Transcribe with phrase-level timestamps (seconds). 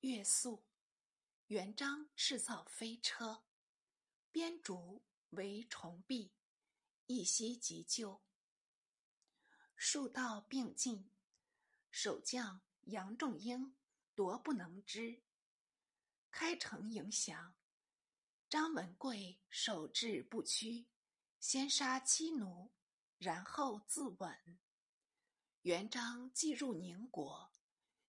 [0.00, 0.64] 月宿，
[1.48, 3.44] 元璋制造飞车，
[4.32, 6.32] 编竹为重壁，
[7.04, 8.22] 一夕急救。
[9.76, 11.10] 数道并进，
[11.90, 13.76] 守将杨仲英
[14.14, 15.22] 夺不能支。
[16.30, 17.54] 开城迎降，
[18.48, 20.88] 张文贵守志不屈，
[21.38, 22.72] 先杀妻奴，
[23.18, 24.56] 然后自刎。
[25.60, 27.52] 元璋即入宁国，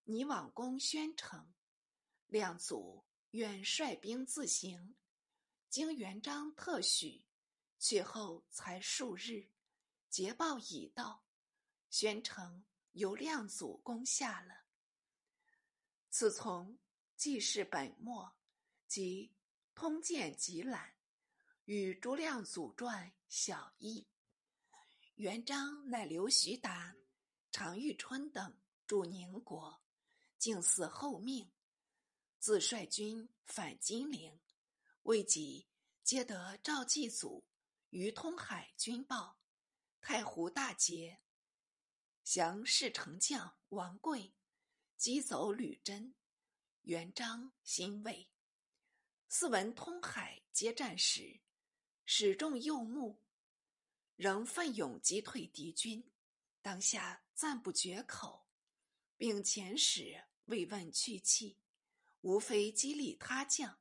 [0.05, 1.53] 拟往攻宣城。
[2.32, 4.95] 亮祖愿率兵自行，
[5.67, 7.26] 经元璋特许，
[7.77, 9.49] 去后才数日，
[10.09, 11.25] 捷报已到，
[11.89, 12.63] 宣城
[12.94, 14.63] 由亮祖攻下了。
[16.09, 16.80] 此从
[17.17, 18.31] 记事本末
[18.88, 19.34] 及
[19.75, 20.95] 通鉴集览，
[21.66, 24.08] 与诸亮祖传小异。
[25.16, 26.95] 元璋乃留徐达、
[27.52, 29.81] 常遇春等驻宁国，
[30.38, 31.52] 竟嗣后命。
[32.41, 34.40] 自率军反金陵，
[35.03, 35.67] 未几，
[36.03, 37.45] 接得赵继祖
[37.92, 39.39] 于通海军报，
[40.02, 41.20] 太湖大捷，
[42.23, 44.33] 降侍丞将王贵，
[44.98, 46.16] 击走吕真。
[46.81, 48.28] 元璋欣慰，
[49.30, 51.39] 四闻通海接战时，
[52.05, 53.22] 始终右目，
[54.16, 56.11] 仍奋勇击退敌军，
[56.59, 58.48] 当下赞不绝口，
[59.16, 61.61] 并遣使慰问去气。
[62.22, 63.80] 无非激励他将，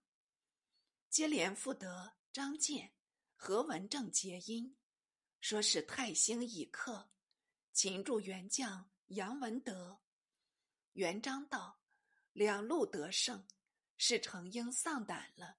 [1.11, 2.95] 接连复得张健、
[3.37, 4.75] 何文正结姻，
[5.41, 7.11] 说是太兴已克，
[7.73, 10.01] 擒住元将杨文德。
[10.93, 11.83] 元璋道
[12.33, 13.47] ：“两路得胜，
[13.99, 15.59] 是成英丧胆了，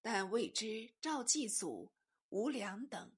[0.00, 1.92] 但未知赵继祖、
[2.28, 3.16] 吴良等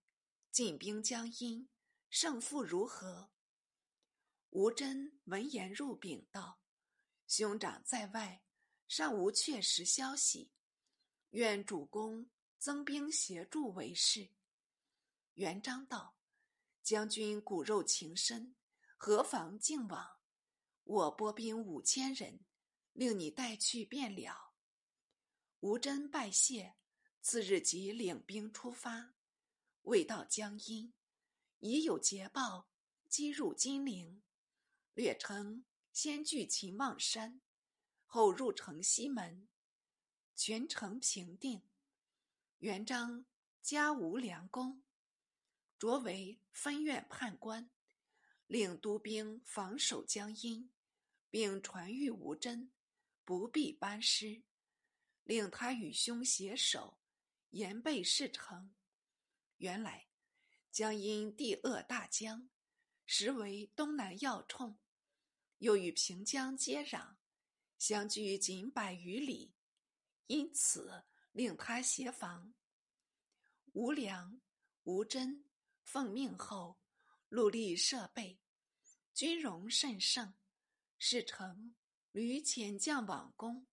[0.50, 1.68] 进兵江阴，
[2.08, 3.30] 胜负如何？”
[4.50, 6.62] 吴真闻言入禀道
[7.28, 8.42] ：“兄长在外。”
[8.88, 10.52] 尚无确实消息，
[11.30, 14.30] 愿主公增兵协助为是。
[15.34, 16.16] 元璋道
[16.82, 18.54] ：“将军骨肉情深，
[18.96, 20.20] 何妨靖往？
[20.84, 22.44] 我拨兵五千人，
[22.92, 24.54] 令你带去便了。”
[25.60, 26.76] 吴真拜谢，
[27.20, 29.14] 次日即领兵出发。
[29.82, 30.94] 未到江阴，
[31.58, 32.68] 已有捷报
[33.08, 34.22] 击入金陵，
[34.94, 37.40] 略称先据秦望山。
[38.16, 39.46] 后入城西门，
[40.34, 41.60] 全城平定。
[42.60, 43.26] 元璋
[43.60, 44.82] 加无良公，
[45.78, 47.70] 擢为分院判官，
[48.46, 50.72] 令督兵防守江阴，
[51.28, 52.72] 并传谕吴真，
[53.22, 54.44] 不必班师，
[55.22, 56.98] 令他与兄携手，
[57.50, 58.74] 严备事成。
[59.58, 60.06] 原来
[60.72, 62.48] 江阴地恶大江，
[63.04, 64.78] 实为东南要冲，
[65.58, 67.16] 又与平江接壤。
[67.78, 69.54] 相距仅百余里，
[70.26, 72.54] 因此令他协防。
[73.72, 74.40] 吴良、
[74.84, 75.44] 吴真
[75.82, 76.80] 奉命后，
[77.28, 78.40] 陆力设备，
[79.12, 80.34] 军容甚盛。
[80.98, 81.74] 事成，
[82.12, 83.66] 屡遣将往攻，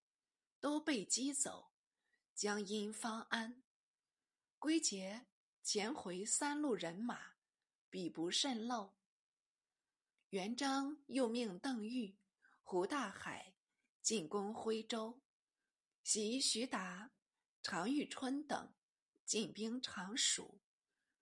[0.59, 1.71] 都被击走，
[2.35, 3.63] 江阴方安。
[4.59, 5.27] 归节
[5.61, 7.35] 前回三路人马，
[7.89, 8.93] 彼不甚漏。
[10.31, 12.17] 元璋又命邓愈、
[12.61, 13.52] 胡大海。
[14.03, 15.17] 进攻徽州，
[16.03, 17.09] 袭徐达、
[17.61, 18.73] 常遇春等
[19.23, 20.59] 进兵常熟，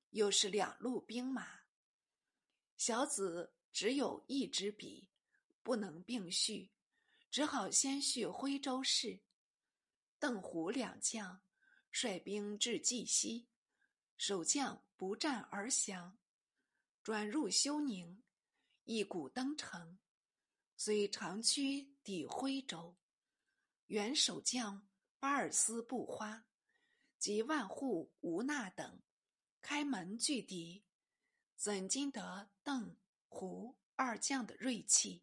[0.10, 1.60] 又是两路兵马。
[2.78, 5.08] 小子只有一支笔，
[5.62, 6.72] 不能并叙，
[7.30, 9.22] 只好先叙徽州事。
[10.18, 11.40] 邓胡两将
[11.92, 13.48] 率兵至绩溪，
[14.18, 16.18] 守将不战而降，
[17.04, 18.24] 转入休宁，
[18.86, 20.00] 一鼓登城。
[20.84, 22.98] 虽长驱抵徽州，
[23.86, 26.48] 元守将巴尔斯布花
[27.20, 29.00] 及万户吴纳等
[29.62, 30.84] 开门拒敌，
[31.56, 32.98] 怎经得邓
[33.28, 35.22] 胡二将的锐气？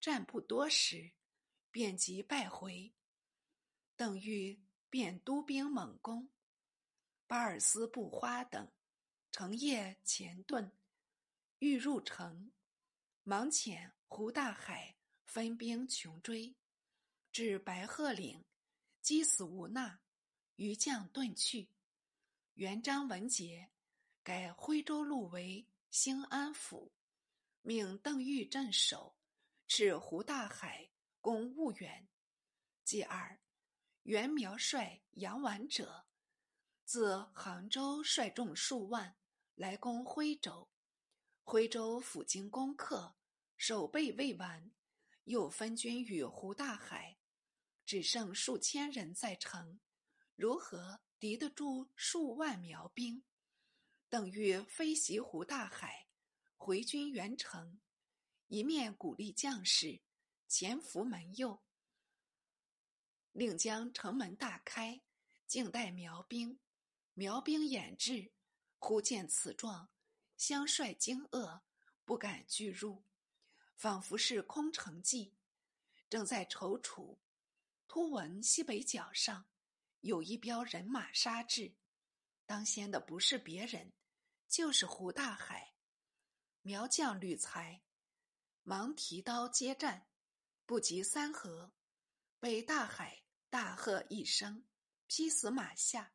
[0.00, 1.12] 战不多时，
[1.70, 2.92] 便即败回。
[3.94, 4.60] 邓愈
[4.90, 6.28] 便督兵猛攻，
[7.28, 8.72] 巴尔斯布花等
[9.30, 10.72] 乘夜前遁，
[11.60, 12.50] 欲入城，
[13.22, 13.92] 忙遣。
[14.06, 16.54] 胡大海分兵穷追，
[17.32, 18.44] 至白鹤岭，
[19.00, 20.00] 击死吴纳，
[20.56, 21.70] 余将遁去。
[22.54, 23.72] 元璋闻捷，
[24.22, 26.92] 改徽州路为兴安府，
[27.62, 29.16] 命邓愈镇守，
[29.66, 30.88] 斥胡大海
[31.20, 32.08] 攻婺源。
[32.84, 33.40] 继而，
[34.04, 36.06] 元苗帅杨完者，
[36.84, 39.16] 自杭州率众数万
[39.56, 40.70] 来攻徽州，
[41.42, 43.16] 徽州府经攻克。
[43.66, 44.70] 守备未完，
[45.24, 47.16] 又分军与胡大海
[47.86, 49.80] 只剩数千人在城，
[50.36, 53.24] 如何敌得住数万苗兵？
[54.10, 56.08] 邓禹飞袭胡大海，
[56.58, 57.80] 回军援城，
[58.48, 60.02] 一面鼓励将士
[60.46, 61.62] 潜伏门右，
[63.32, 65.00] 令将城门大开，
[65.46, 66.60] 静待苗兵。
[67.14, 68.30] 苗兵掩至，
[68.78, 69.88] 忽见此状，
[70.36, 71.62] 相率惊愕，
[72.04, 73.02] 不敢拒入，
[73.74, 75.34] 仿佛是空城计。
[76.08, 77.18] 正在踌躇。
[77.86, 79.46] 突闻西北角上
[80.00, 81.74] 有一彪人马杀至，
[82.44, 83.92] 当先的不是别人，
[84.48, 85.74] 就是胡大海。
[86.62, 87.82] 苗将吕才
[88.62, 90.08] 忙提刀接战，
[90.66, 91.72] 不及三合，
[92.40, 94.64] 被大海大喝一声，
[95.06, 96.14] 劈死马下。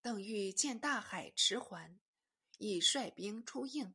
[0.00, 2.00] 邓禹见大海迟缓，
[2.58, 3.94] 已率兵出应，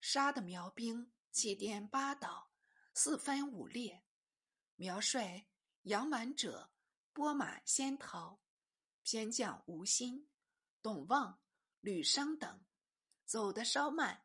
[0.00, 2.52] 杀得苗兵七颠八倒，
[2.94, 4.04] 四分五裂。
[4.76, 5.48] 苗帅。
[5.86, 6.70] 杨满者
[7.12, 8.40] 拨马先逃，
[9.02, 10.28] 偏将吴兴、
[10.80, 11.42] 董望、
[11.80, 12.64] 吕生等
[13.24, 14.24] 走得稍慢，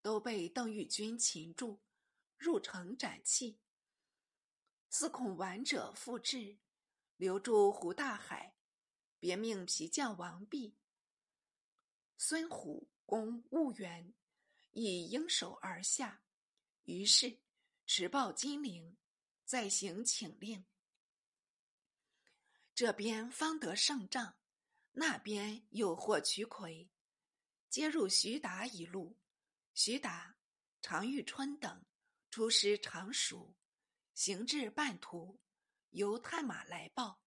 [0.00, 1.82] 都被邓玉军擒住，
[2.36, 3.60] 入城斩弃。
[4.88, 6.60] 司恐顽者复至，
[7.16, 8.56] 留住胡大海，
[9.18, 10.78] 别命皮将王弼、
[12.16, 14.14] 孙虎攻婺源，
[14.70, 16.23] 以应手而下。
[16.84, 17.40] 于是
[17.86, 18.96] 持报金陵，
[19.44, 20.64] 再行请令。
[22.74, 24.36] 这边方得胜仗，
[24.92, 26.90] 那边又获渠魁，
[27.70, 29.16] 接入徐达一路。
[29.74, 30.36] 徐达、
[30.82, 31.84] 常遇春等
[32.30, 33.56] 出师常熟，
[34.14, 35.40] 行至半途，
[35.90, 37.20] 由探马来报：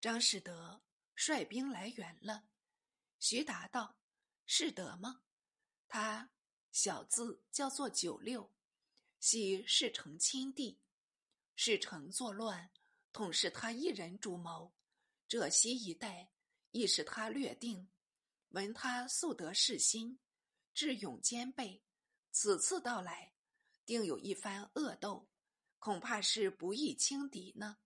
[0.00, 0.82] 张士德
[1.14, 2.48] 率兵来援了。
[3.18, 3.96] 徐达道
[4.46, 5.22] ：“是德吗？”
[5.86, 6.31] 他
[6.72, 8.50] 小字叫做九六，
[9.20, 10.80] 系事成亲弟，
[11.54, 12.70] 事成作乱。
[13.12, 14.72] 统是他一人主谋，
[15.28, 16.30] 浙西一带
[16.70, 17.90] 亦是他略定。
[18.48, 20.18] 闻他素得士心，
[20.72, 21.82] 智勇兼备，
[22.30, 23.34] 此次到来，
[23.84, 25.28] 定有一番恶斗，
[25.78, 27.76] 恐怕是不易轻敌呢。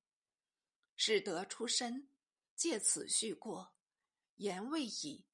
[0.95, 2.09] 使得出身，
[2.55, 3.75] 借此叙过。
[4.37, 5.27] 言未已，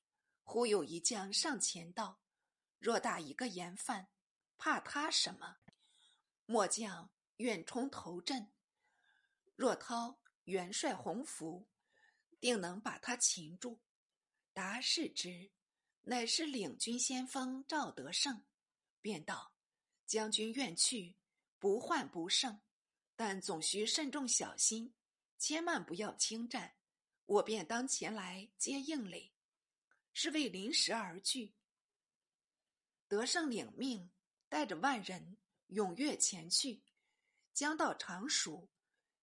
[0.43, 2.21] 忽有一将上前道
[2.82, 4.08] ：“若大一个盐贩，
[4.58, 5.58] 怕他什么？
[6.46, 8.52] 末将愿冲头阵。”
[9.55, 11.69] 若涛元帅洪福，
[12.40, 13.81] 定能把他擒住。
[14.52, 15.52] 达视之，
[16.00, 18.44] 乃是领军先锋赵德胜，
[19.00, 19.55] 便道
[20.05, 21.14] ：“将军愿去，
[21.61, 22.61] 不患不胜，
[23.14, 24.93] 但总需慎重小心，
[25.38, 26.75] 千万不要轻战。
[27.26, 29.32] 我便当前来接应嘞，
[30.12, 31.55] 是为临时而聚。”
[33.12, 34.11] 德胜领命，
[34.49, 35.37] 带着万人
[35.69, 36.82] 踊跃前去，
[37.53, 38.70] 将到常熟。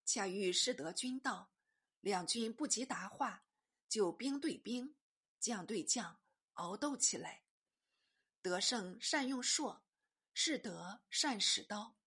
[0.05, 1.51] 恰遇师德军到，
[1.99, 3.43] 两军不及答话，
[3.87, 4.95] 就兵对兵、
[5.39, 6.21] 将对将
[6.53, 7.41] 鏖斗起来。
[8.43, 9.81] 德胜善用槊，
[10.35, 11.97] 士德善使刀，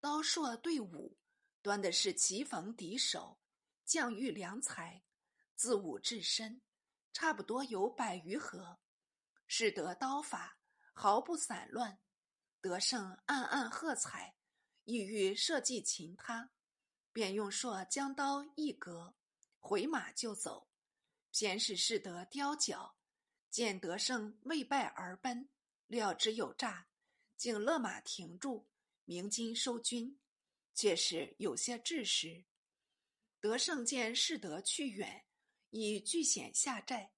[0.00, 1.16] 刀槊对舞，
[1.62, 3.38] 端的是棋逢敌手，
[3.84, 5.04] 将遇良才，
[5.54, 6.60] 自武至深，
[7.12, 8.80] 差不多有百余合。
[9.46, 10.57] 士德刀法
[11.00, 12.00] 毫不散乱，
[12.60, 14.34] 德胜暗暗喝彩，
[14.82, 16.50] 意欲设计擒他。
[17.12, 19.14] 便用槊将刀一格，
[19.60, 20.68] 回马就走。
[21.30, 22.96] 先是士德雕脚，
[23.48, 25.48] 见德胜未败而奔，
[25.86, 26.88] 料之有诈，
[27.36, 28.66] 竟勒马停住，
[29.04, 30.18] 鸣金收军，
[30.74, 32.44] 却是有些滞时。
[33.38, 35.24] 德胜见士德去远，
[35.70, 37.12] 已据险下寨。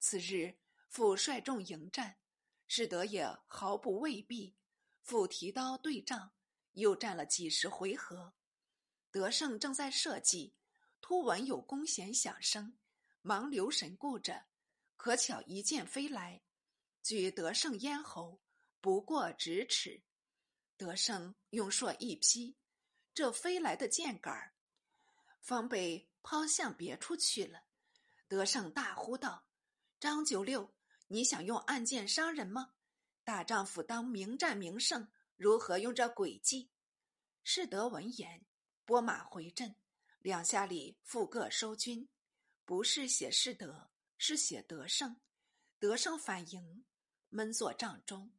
[0.00, 0.58] 次日
[0.90, 2.18] 复率众迎战，
[2.66, 4.56] 士德也毫不畏避，
[5.02, 6.32] 复提刀对仗，
[6.72, 8.34] 又战了几十回合。
[9.10, 10.56] 德胜正在设计，
[11.00, 12.76] 突闻有弓弦响声，
[13.22, 14.46] 忙留神顾着。
[14.96, 16.42] 可巧一箭飞来，
[17.02, 18.40] 距德胜咽喉
[18.80, 20.02] 不过咫尺。
[20.76, 22.58] 德胜用槊一劈，
[23.14, 24.54] 这飞来的箭杆儿
[25.40, 27.64] 方被抛向别处去了。
[28.28, 29.46] 德胜大呼道
[30.00, 30.75] ：“张九六，
[31.08, 32.74] 你想用暗箭伤人吗？
[33.24, 36.70] 大丈夫当明战明胜，如何用这诡计？”
[37.44, 38.44] 士德闻言。
[38.84, 39.74] 拨马回阵，
[40.20, 42.08] 两下里复各收军。
[42.64, 45.16] 不是写士德，是写德胜。
[45.80, 46.84] 德胜反营，
[47.28, 48.32] 闷坐帐中。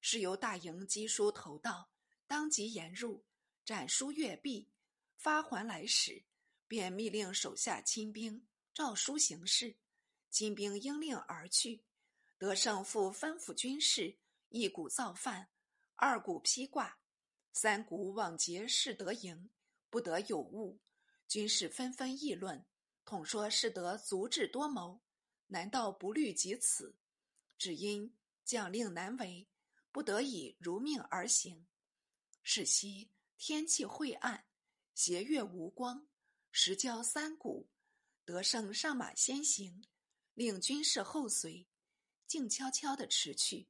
[0.00, 1.92] 是由大营击书投道，
[2.26, 3.24] 当即沿入，
[3.64, 4.68] 斩书阅毕，
[5.16, 6.24] 发还来使，
[6.66, 9.76] 便密令手下亲兵照书行事。
[10.30, 11.84] 亲兵应令而去。
[12.42, 14.18] 德胜复吩咐军士：
[14.48, 15.48] 一鼓造饭，
[15.94, 16.98] 二鼓披挂，
[17.52, 19.48] 三鼓往劫士德营。
[19.88, 20.80] 不得有误，
[21.28, 22.66] 军士纷纷议论，
[23.04, 25.00] 统说士德足智多谋，
[25.46, 26.96] 难道不虑及此？
[27.58, 28.12] 只因
[28.44, 29.46] 将令难为，
[29.92, 31.68] 不得已如命而行。
[32.42, 33.08] 是夕
[33.38, 34.44] 天气晦暗，
[34.96, 36.08] 斜月无光，
[36.50, 37.70] 石交三股。
[38.24, 39.84] 德胜上马先行，
[40.34, 41.68] 令军士后随，
[42.32, 43.68] 静悄悄地驰去。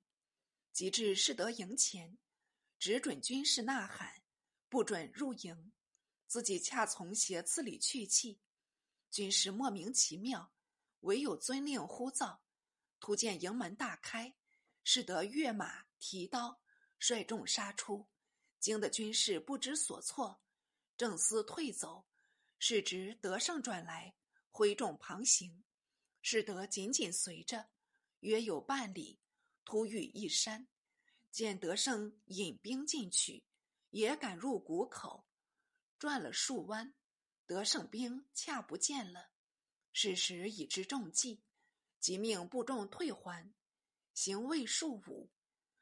[0.72, 2.16] 及至士德营前，
[2.78, 4.22] 只准军士呐喊，
[4.68, 5.72] 不准入营。
[6.28, 8.40] 自己恰从斜刺里去气，
[9.10, 10.52] 军士莫名其妙，
[11.00, 12.38] 唯有遵令呼噪。
[13.00, 14.32] 突见营门大开，
[14.84, 16.62] 士德跃马提刀，
[17.00, 18.06] 率众杀出，
[18.60, 20.40] 惊得军士不知所措，
[20.96, 22.06] 正思退走，
[22.60, 24.14] 是值德胜转来，
[24.52, 25.64] 挥众旁行，
[26.22, 27.71] 士德紧紧随着，
[28.22, 29.18] 约有半里，
[29.64, 30.68] 突遇一山，
[31.32, 33.44] 见德胜引兵进去，
[33.90, 35.26] 也赶入谷口。
[35.98, 36.94] 转了数弯，
[37.46, 39.30] 得胜兵恰不见了。
[39.92, 41.42] 是时已知中计，
[41.98, 43.52] 即命部众退还。
[44.14, 45.32] 行未数五，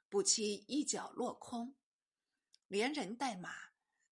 [0.09, 1.77] 不期一脚落空，
[2.69, 3.55] 连人带马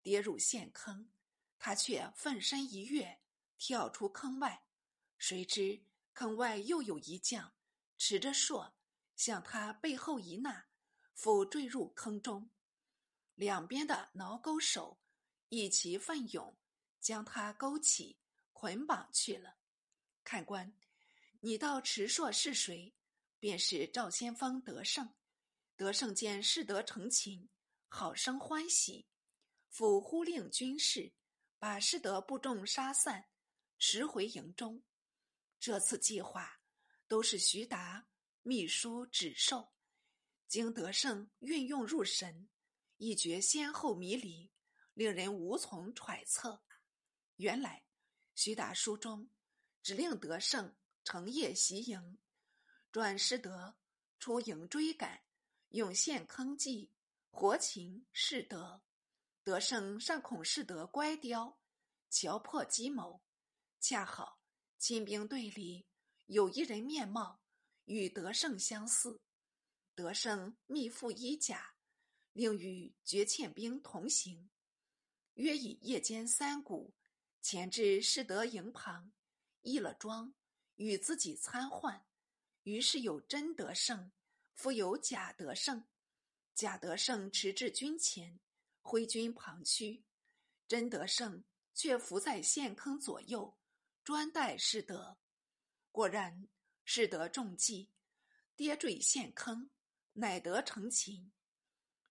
[0.03, 1.11] 跌入陷坑。
[1.57, 3.19] 他却奋身一跃，
[3.57, 4.63] 跳出坑外。
[5.17, 5.83] 谁知
[6.13, 7.51] 坑外又有一将
[7.99, 8.73] 持着槊，
[9.15, 10.65] 向他背后一纳，
[11.13, 12.49] 复坠入坑中。
[13.35, 14.99] 两边的挠钩手。
[15.49, 16.55] 一齐奋勇，
[16.99, 18.19] 将他勾起，
[18.53, 19.57] 捆绑去了。
[20.23, 20.71] 看官，
[21.39, 22.95] 你道池硕是谁？
[23.39, 25.11] 便是赵先锋德胜。
[25.75, 27.49] 德胜见士德成擒，
[27.87, 29.07] 好生欢喜，
[29.69, 31.11] 复呼令军士
[31.57, 33.27] 把士德部众杀散，
[33.79, 34.83] 驰回营中。
[35.59, 36.58] 这次计划
[37.09, 38.07] 都是徐达
[38.43, 39.73] 秘书指授，
[40.47, 42.47] 经德胜运用入神，
[42.95, 44.49] 一觉先后迷离。
[44.93, 46.61] 令人无从揣测。
[47.37, 47.85] 原来，
[48.35, 49.29] 徐达书中
[49.81, 50.75] 指令德胜
[51.05, 52.19] 乘夜袭营，
[52.91, 53.77] 转师德
[54.19, 55.23] 出营追赶，
[55.69, 56.91] 用陷坑计
[57.29, 58.83] 活擒士德。
[59.41, 61.61] 德胜尚恐士德乖刁，
[62.09, 63.23] 瞧破计谋，
[63.79, 64.41] 恰好
[64.77, 65.87] 亲兵队里
[66.29, 67.41] 有一人面貌
[67.85, 69.19] 与德胜相似，
[69.95, 71.73] 德胜密附衣甲，
[72.33, 74.47] 令与绝欠兵同行。
[75.33, 76.93] 约以夜间三鼓，
[77.41, 79.11] 前至士德营旁，
[79.61, 80.31] 易了庄，
[80.75, 82.05] 与自己参换。
[82.61, 84.11] 于是有真德胜，
[84.53, 85.83] 复有假德胜。
[86.53, 88.39] 假德胜驰至军前，
[88.83, 90.03] 挥军旁驱；
[90.67, 91.43] 真德胜
[91.73, 93.57] 却伏在陷坑左右，
[94.03, 95.17] 专待士德。
[95.91, 96.47] 果然，
[96.83, 97.91] 士德中计，
[98.55, 99.69] 跌坠陷坑，
[100.13, 101.31] 乃得成擒。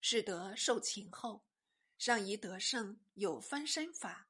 [0.01, 1.45] 士德受擒后。
[1.99, 4.29] 上疑得胜有分身法，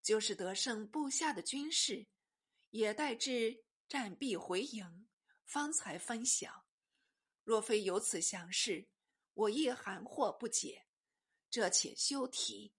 [0.00, 2.06] 就是得胜部下的军士，
[2.70, 5.08] 也待至战必回营，
[5.44, 6.64] 方才分晓。
[7.42, 8.86] 若非有此详事，
[9.34, 10.86] 我亦含惑不解。
[11.50, 12.72] 这且休提。